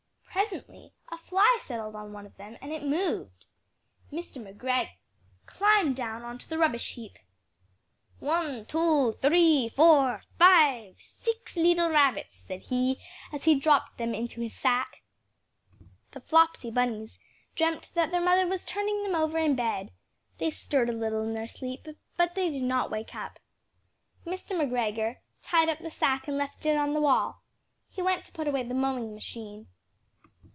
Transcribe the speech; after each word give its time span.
Presently 0.51 0.91
a 1.09 1.17
fly 1.17 1.57
settled 1.61 1.95
on 1.95 2.11
one 2.13 2.25
of 2.25 2.35
them 2.35 2.57
and 2.61 2.71
it 2.73 2.83
moved. 2.83 3.45
Mr. 4.11 4.41
McGregor 4.41 4.89
climbed 5.45 5.95
down 5.95 6.23
on 6.23 6.37
to 6.39 6.49
the 6.49 6.57
rubbish 6.57 6.95
heap 6.95 7.17
"One, 8.19 8.65
two, 8.65 9.13
three, 9.21 9.69
four! 9.69 10.23
five! 10.39 10.95
six 10.99 11.55
leetle 11.55 11.89
rabbits!" 11.89 12.35
said 12.37 12.63
he 12.63 12.99
as 13.31 13.43
he 13.45 13.55
dropped 13.59 13.97
them 13.97 14.13
into 14.15 14.41
his 14.41 14.53
sack. 14.55 15.03
The 16.11 16.19
Flopsy 16.21 16.71
Bunnies 16.71 17.17
dreamt 17.55 17.89
that 17.93 18.11
their 18.11 18.19
mother 18.21 18.47
was 18.47 18.65
turning 18.65 19.03
them 19.03 19.15
over 19.15 19.37
in 19.37 19.55
bed. 19.55 19.91
They 20.39 20.49
stirred 20.49 20.89
a 20.89 20.93
little 20.93 21.21
in 21.23 21.33
their 21.33 21.47
sleep, 21.47 21.85
but 22.17 22.31
still 22.31 22.43
they 22.45 22.49
did 22.51 22.63
not 22.63 22.89
wake 22.91 23.13
up. 23.15 23.39
Mr. 24.25 24.53
McGregor 24.55 25.17
tied 25.41 25.69
up 25.69 25.79
the 25.79 25.91
sack 25.91 26.27
and 26.27 26.37
left 26.37 26.65
it 26.65 26.75
on 26.77 26.93
the 26.93 27.01
wall. 27.01 27.41
He 27.89 28.01
went 28.01 28.25
to 28.25 28.31
put 28.33 28.47
away 28.49 28.63
the 28.63 28.73
mowing 28.73 29.13
machine. 29.13 29.67